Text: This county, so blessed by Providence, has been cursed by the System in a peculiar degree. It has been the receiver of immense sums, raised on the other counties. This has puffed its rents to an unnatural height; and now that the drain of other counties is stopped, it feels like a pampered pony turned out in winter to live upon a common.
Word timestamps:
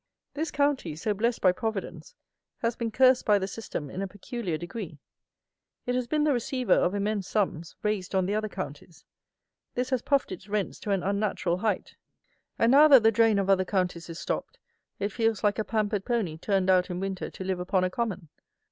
This 0.33 0.49
county, 0.49 0.95
so 0.95 1.13
blessed 1.13 1.41
by 1.41 1.51
Providence, 1.51 2.15
has 2.63 2.75
been 2.75 2.89
cursed 2.89 3.23
by 3.23 3.37
the 3.37 3.47
System 3.47 3.87
in 3.91 4.01
a 4.01 4.07
peculiar 4.07 4.57
degree. 4.57 4.97
It 5.85 5.93
has 5.93 6.07
been 6.07 6.23
the 6.23 6.33
receiver 6.33 6.73
of 6.73 6.95
immense 6.95 7.27
sums, 7.27 7.75
raised 7.83 8.15
on 8.15 8.25
the 8.25 8.33
other 8.33 8.49
counties. 8.49 9.05
This 9.75 9.91
has 9.91 10.01
puffed 10.01 10.31
its 10.31 10.49
rents 10.49 10.79
to 10.79 10.89
an 10.91 11.03
unnatural 11.03 11.59
height; 11.59 11.97
and 12.57 12.71
now 12.71 12.87
that 12.87 13.03
the 13.03 13.11
drain 13.11 13.37
of 13.37 13.47
other 13.47 13.63
counties 13.63 14.09
is 14.09 14.17
stopped, 14.17 14.57
it 14.97 15.11
feels 15.11 15.43
like 15.43 15.59
a 15.59 15.63
pampered 15.63 16.03
pony 16.03 16.35
turned 16.35 16.71
out 16.71 16.89
in 16.89 16.99
winter 16.99 17.29
to 17.29 17.43
live 17.43 17.59
upon 17.59 17.83
a 17.83 17.91
common. 17.91 18.29